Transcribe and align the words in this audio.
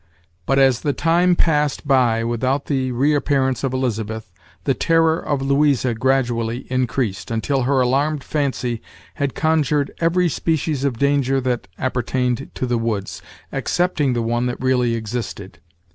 But 0.47 0.57
as 0.57 0.79
the 0.81 0.93
time 0.93 1.35
passed 1.35 1.87
by 1.87 2.23
without 2.23 2.65
the 2.65 2.91
reappearance 2.91 3.63
of 3.63 3.71
Elizabeth, 3.71 4.31
the 4.63 4.73
terror 4.73 5.19
of 5.19 5.43
Louisa 5.43 5.93
gradually 5.93 6.65
increased, 6.73 7.29
until 7.29 7.61
her 7.65 7.81
alarmed 7.81 8.23
fancy 8.23 8.81
had 9.21 9.35
conjured 9.35 9.91
every 9.99 10.27
species 10.27 10.83
of 10.83 10.97
danger 10.97 11.39
that 11.41 11.67
appertained 11.77 12.49
to 12.55 12.65
the 12.65 12.79
woods, 12.79 13.21
excepting 13.51 14.13
the 14.13 14.23
one 14.23 14.47
that 14.47 14.59
really 14.59 14.95
existed. 14.95 15.59